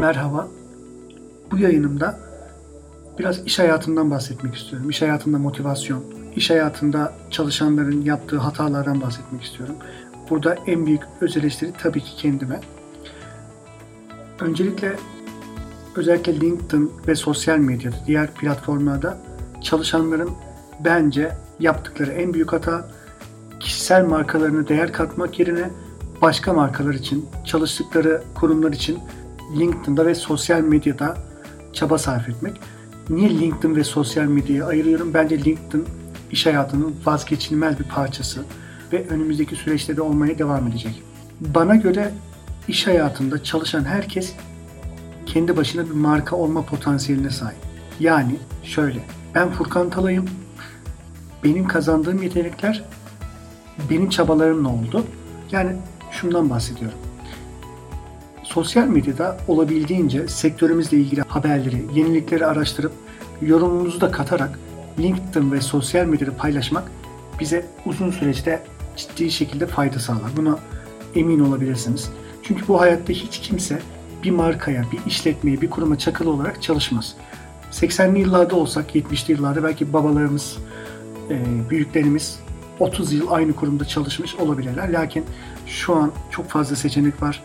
Merhaba. 0.00 0.48
Bu 1.50 1.58
yayınımda 1.58 2.18
biraz 3.18 3.46
iş 3.46 3.58
hayatından 3.58 4.10
bahsetmek 4.10 4.54
istiyorum. 4.54 4.90
İş 4.90 5.02
hayatında 5.02 5.38
motivasyon, 5.38 6.04
iş 6.36 6.50
hayatında 6.50 7.12
çalışanların 7.30 8.02
yaptığı 8.02 8.38
hatalardan 8.38 9.00
bahsetmek 9.00 9.42
istiyorum. 9.42 9.74
Burada 10.30 10.56
en 10.66 10.86
büyük 10.86 11.02
öz 11.20 11.36
eleştiri 11.36 11.72
tabii 11.82 12.00
ki 12.00 12.16
kendime. 12.16 12.60
Öncelikle 14.40 14.96
özellikle 15.96 16.40
LinkedIn 16.40 16.92
ve 17.08 17.14
sosyal 17.14 17.58
medyada, 17.58 17.96
diğer 18.06 18.34
platformlarda 18.34 19.18
çalışanların 19.62 20.30
bence 20.84 21.32
yaptıkları 21.60 22.12
en 22.12 22.34
büyük 22.34 22.52
hata 22.52 22.88
kişisel 23.60 24.04
markalarına 24.04 24.68
değer 24.68 24.92
katmak 24.92 25.38
yerine 25.38 25.70
başka 26.22 26.52
markalar 26.52 26.94
için, 26.94 27.26
çalıştıkları 27.44 28.22
kurumlar 28.34 28.72
için 28.72 28.98
LinkedIn'da 29.58 30.06
ve 30.06 30.14
sosyal 30.14 30.60
medyada 30.60 31.16
çaba 31.72 31.98
sarf 31.98 32.28
etmek. 32.28 32.60
Niye 33.10 33.30
LinkedIn 33.30 33.76
ve 33.76 33.84
sosyal 33.84 34.24
medyayı 34.24 34.64
ayırıyorum? 34.64 35.14
Bence 35.14 35.44
LinkedIn 35.44 35.84
iş 36.30 36.46
hayatının 36.46 36.94
vazgeçilmez 37.06 37.78
bir 37.78 37.84
parçası 37.84 38.44
ve 38.92 39.08
önümüzdeki 39.08 39.56
süreçte 39.56 39.96
de 39.96 40.02
olmaya 40.02 40.38
devam 40.38 40.66
edecek. 40.66 41.02
Bana 41.40 41.76
göre 41.76 42.12
iş 42.68 42.86
hayatında 42.86 43.42
çalışan 43.42 43.84
herkes 43.84 44.32
kendi 45.26 45.56
başına 45.56 45.86
bir 45.86 45.94
marka 45.94 46.36
olma 46.36 46.62
potansiyeline 46.62 47.30
sahip. 47.30 47.58
Yani 48.00 48.36
şöyle, 48.62 49.00
ben 49.34 49.50
Furkan 49.50 49.90
Talay'ım, 49.90 50.24
benim 51.44 51.68
kazandığım 51.68 52.22
yetenekler 52.22 52.84
benim 53.90 54.08
çabalarımla 54.08 54.68
oldu. 54.68 55.04
Yani 55.52 55.76
şundan 56.16 56.50
bahsediyorum. 56.50 56.98
Sosyal 58.42 58.86
medyada 58.86 59.36
olabildiğince 59.48 60.28
sektörümüzle 60.28 60.96
ilgili 60.96 61.20
haberleri, 61.20 61.84
yenilikleri 61.94 62.46
araştırıp 62.46 62.92
yorumumuzu 63.42 64.00
da 64.00 64.10
katarak 64.10 64.58
LinkedIn 64.98 65.52
ve 65.52 65.60
sosyal 65.60 66.06
medyada 66.06 66.36
paylaşmak 66.36 66.90
bize 67.40 67.66
uzun 67.86 68.10
süreçte 68.10 68.62
ciddi 68.96 69.30
şekilde 69.30 69.66
fayda 69.66 69.98
sağlar. 69.98 70.30
Buna 70.36 70.58
emin 71.14 71.40
olabilirsiniz. 71.40 72.10
Çünkü 72.42 72.68
bu 72.68 72.80
hayatta 72.80 73.12
hiç 73.12 73.40
kimse 73.40 73.78
bir 74.22 74.30
markaya, 74.30 74.84
bir 74.92 75.10
işletmeye, 75.10 75.60
bir 75.60 75.70
kuruma 75.70 75.98
çakılı 75.98 76.30
olarak 76.30 76.62
çalışmaz. 76.62 77.14
80'li 77.72 78.18
yıllarda 78.18 78.56
olsak, 78.56 78.96
70'li 78.96 79.32
yıllarda 79.32 79.64
belki 79.64 79.92
babalarımız, 79.92 80.56
büyüklerimiz 81.70 82.38
30 82.80 83.12
yıl 83.12 83.30
aynı 83.30 83.52
kurumda 83.52 83.84
çalışmış 83.84 84.34
olabilirler. 84.34 84.92
Lakin 84.92 85.24
şu 85.66 85.94
an 85.94 86.12
çok 86.30 86.48
fazla 86.48 86.76
seçenek 86.76 87.22
var 87.22 87.42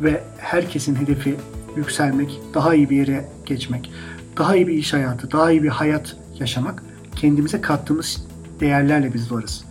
ve 0.00 0.22
herkesin 0.38 0.94
hedefi 0.94 1.36
yükselmek, 1.76 2.40
daha 2.54 2.74
iyi 2.74 2.90
bir 2.90 2.96
yere 2.96 3.28
geçmek, 3.46 3.92
daha 4.36 4.56
iyi 4.56 4.68
bir 4.68 4.74
iş 4.74 4.92
hayatı, 4.92 5.30
daha 5.30 5.50
iyi 5.50 5.62
bir 5.62 5.68
hayat 5.68 6.16
yaşamak 6.38 6.82
kendimize 7.16 7.60
kattığımız 7.60 8.26
değerlerle 8.60 9.14
biz 9.14 9.32
varız. 9.32 9.64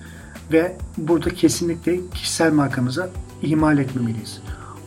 Ve 0.52 0.78
burada 0.98 1.30
kesinlikle 1.30 2.00
kişisel 2.14 2.54
markamızı 2.54 3.10
ihmal 3.42 3.78
etmemeliyiz. 3.78 4.42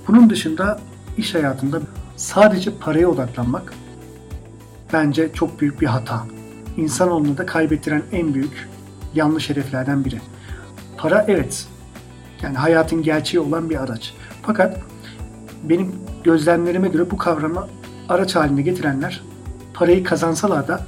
Bunun 0.08 0.30
dışında 0.30 0.80
iş 1.16 1.34
hayatında 1.34 1.80
sadece 2.16 2.70
paraya 2.78 3.08
odaklanmak 3.08 3.74
bence 4.92 5.30
çok 5.34 5.60
büyük 5.60 5.80
bir 5.80 5.86
hata. 5.86 6.26
İnsanoğlunu 6.76 7.38
da 7.38 7.46
kaybettiren 7.46 8.02
en 8.12 8.34
büyük 8.34 8.68
yanlış 9.14 9.50
hedeflerden 9.50 10.04
biri. 10.04 10.20
Para 10.96 11.24
evet, 11.28 11.66
yani 12.42 12.56
hayatın 12.56 13.02
gerçeği 13.02 13.40
olan 13.40 13.70
bir 13.70 13.82
araç. 13.82 14.14
Fakat 14.42 14.80
benim 15.62 15.92
gözlemlerime 16.24 16.88
göre 16.88 17.10
bu 17.10 17.16
kavramı 17.16 17.68
araç 18.08 18.36
haline 18.36 18.62
getirenler 18.62 19.22
parayı 19.74 20.04
kazansalar 20.04 20.68
da 20.68 20.86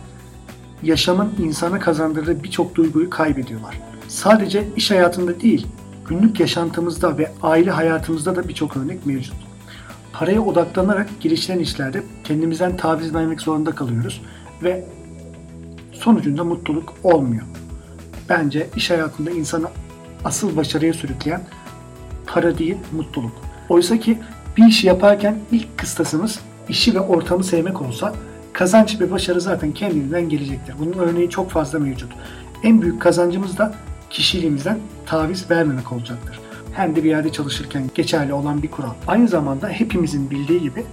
yaşamın 0.83 1.33
insana 1.39 1.79
kazandırdığı 1.79 2.43
birçok 2.43 2.75
duyguyu 2.75 3.11
kaybediyorlar. 3.11 3.81
Sadece 4.09 4.69
iş 4.77 4.91
hayatında 4.91 5.41
değil, 5.41 5.67
günlük 6.09 6.41
yaşantımızda 6.41 7.19
ve 7.19 7.33
aile 7.43 7.71
hayatımızda 7.71 8.37
da 8.37 8.49
birçok 8.49 8.77
örnek 8.77 9.07
mevcut. 9.07 9.35
Paraya 10.13 10.41
odaklanarak 10.41 11.09
girişilen 11.21 11.59
işlerde 11.59 12.03
kendimizden 12.25 12.77
taviz 12.77 13.15
vermek 13.15 13.41
zorunda 13.41 13.73
kalıyoruz 13.73 14.23
ve 14.63 14.85
sonucunda 15.93 16.45
mutluluk 16.45 16.95
olmuyor. 17.03 17.43
Bence 18.29 18.67
iş 18.77 18.91
hayatında 18.91 19.31
insanı 19.31 19.67
asıl 20.25 20.57
başarıya 20.57 20.93
sürükleyen 20.93 21.43
para 22.27 22.59
değil 22.59 22.77
mutluluk. 22.93 23.33
Oysa 23.69 24.01
ki 24.01 24.19
bir 24.57 24.67
işi 24.67 24.87
yaparken 24.87 25.39
ilk 25.53 25.79
kıstasımız 25.79 26.41
işi 26.69 26.95
ve 26.95 27.01
ortamı 27.01 27.45
sevmek 27.45 27.83
olsa 27.83 28.15
kazanç 28.53 29.01
ve 29.01 29.11
başarı 29.11 29.41
zaten 29.41 29.73
kendinden 29.73 30.29
gelecektir. 30.29 30.75
Bunun 30.79 30.99
örneği 30.99 31.31
çok 31.31 31.51
fazla 31.51 31.79
mevcut. 31.79 32.13
En 32.63 32.83
büyük 32.83 33.03
kazancımız 33.03 33.59
da 33.59 33.75
kişiliğimizden 34.11 34.79
taviz 35.07 35.51
vermemek 35.51 35.93
olacaktır. 35.93 36.41
Hem 36.73 36.97
de 36.97 37.05
bir 37.05 37.09
yerde 37.09 37.33
çalışırken 37.33 37.91
geçerli 37.95 38.33
olan 38.33 38.63
bir 38.63 38.71
kural. 38.71 38.95
Aynı 39.07 39.29
zamanda 39.29 39.69
hepimizin 39.69 40.31
bildiği 40.31 40.61
gibi 40.61 40.85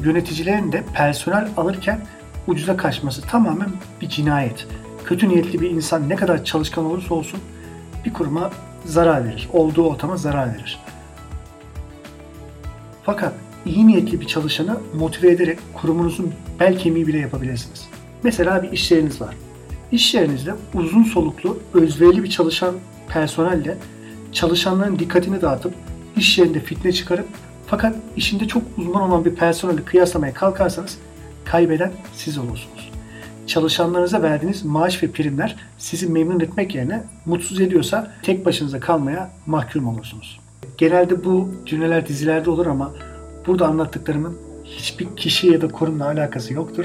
yöneticilerin 0.00 0.72
de 0.72 0.84
personel 0.94 1.48
alırken 1.56 2.00
ucuza 2.46 2.76
kaçması 2.76 3.22
tamamen 3.22 3.68
bir 4.00 4.08
cinayet. 4.08 4.66
Kötü 5.08 5.28
niyetli 5.28 5.60
bir 5.60 5.70
insan 5.70 6.08
ne 6.08 6.16
kadar 6.16 6.44
çalışkan 6.44 6.84
olursa 6.84 7.14
olsun 7.14 7.40
bir 8.04 8.12
kuruma 8.12 8.50
zarar 8.84 9.24
verir. 9.24 9.48
Olduğu 9.52 9.88
ortama 9.88 10.16
zarar 10.16 10.54
verir. 10.54 10.80
Fakat 13.02 13.34
iyi 13.66 13.86
niyetli 13.86 14.20
bir 14.20 14.26
çalışanı 14.26 14.80
motive 14.94 15.30
ederek 15.30 15.58
kurumunuzun 15.74 16.32
bel 16.60 16.78
kemiği 16.78 17.06
bile 17.06 17.18
yapabilirsiniz. 17.18 17.88
Mesela 18.22 18.62
bir 18.62 18.72
iş 18.72 18.90
yeriniz 18.90 19.20
var. 19.20 19.36
İş 19.92 20.14
yerinizde 20.14 20.54
uzun 20.74 21.04
soluklu, 21.04 21.58
özverili 21.74 22.22
bir 22.22 22.30
çalışan 22.30 22.74
personelle 23.08 23.78
çalışanların 24.32 24.98
dikkatini 24.98 25.42
dağıtıp 25.42 25.74
iş 26.16 26.38
yerinde 26.38 26.60
fitne 26.60 26.92
çıkarıp 26.92 27.26
fakat 27.66 27.96
işinde 28.16 28.48
çok 28.48 28.62
uzman 28.78 29.02
olan 29.02 29.24
bir 29.24 29.34
personeli 29.34 29.84
kıyaslamaya 29.84 30.34
kalkarsanız 30.34 30.98
kaybeden 31.44 31.92
siz 32.14 32.38
olursunuz. 32.38 32.87
Çalışanlarınıza 33.48 34.22
verdiğiniz 34.22 34.64
maaş 34.64 35.02
ve 35.02 35.10
primler 35.10 35.56
sizi 35.78 36.06
memnun 36.06 36.40
etmek 36.40 36.74
yerine 36.74 37.02
mutsuz 37.26 37.60
ediyorsa 37.60 38.12
tek 38.22 38.46
başınıza 38.46 38.80
kalmaya 38.80 39.30
mahkum 39.46 39.88
olursunuz. 39.88 40.40
Genelde 40.78 41.24
bu 41.24 41.48
cümleler 41.66 42.06
dizilerde 42.06 42.50
olur 42.50 42.66
ama 42.66 42.94
burada 43.46 43.66
anlattıklarımın 43.66 44.38
hiçbir 44.64 45.16
kişi 45.16 45.46
ya 45.46 45.60
da 45.60 45.68
kurumla 45.68 46.06
alakası 46.06 46.54
yoktur. 46.54 46.84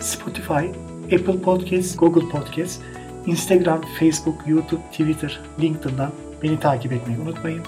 Spotify, 0.00 0.66
Apple 1.04 1.40
Podcasts, 1.42 1.96
Google 1.96 2.28
Podcasts, 2.28 2.78
Instagram, 3.26 3.80
Facebook, 4.00 4.34
YouTube, 4.46 4.82
Twitter, 4.90 5.40
LinkedIn'dan 5.60 6.10
beni 6.42 6.60
takip 6.60 6.92
etmeyi 6.92 7.20
unutmayın. 7.20 7.62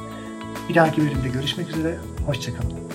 Bir 0.68 0.74
dahaki 0.74 1.00
bölümde 1.00 1.28
görüşmek 1.28 1.68
üzere, 1.68 1.96
hoşçakalın. 2.26 2.89